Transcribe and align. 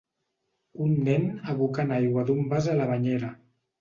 Un 0.85 0.95
nen 1.09 1.27
abocant 1.53 1.93
aigua 1.99 2.25
d'un 2.31 2.51
vas 2.55 2.71
a 2.73 2.79
la 2.81 2.89
banyera. 2.93 3.35